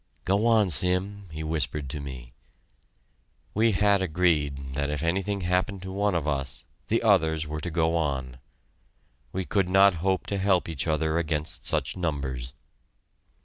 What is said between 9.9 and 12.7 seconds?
hope to help each other against such numbers.